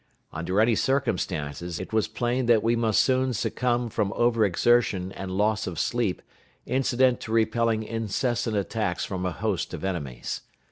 Under 0.33 0.59
any 0.59 0.73
circumstances, 0.73 1.79
it 1.79 1.93
was 1.93 2.07
plain 2.07 2.47
that 2.47 2.63
we 2.63 2.75
must 2.75 3.03
soon 3.03 3.33
succumb 3.35 3.87
from 3.87 4.11
over 4.13 4.43
exertion 4.43 5.11
and 5.11 5.29
loss 5.29 5.67
of 5.67 5.77
sleep 5.77 6.23
incident 6.65 7.19
to 7.19 7.31
repelling 7.31 7.83
incessant 7.83 8.57
attacks 8.57 9.05
from 9.05 9.27
a 9.27 9.31
host 9.31 9.75
of 9.75 9.83
enemies. 9.85 10.41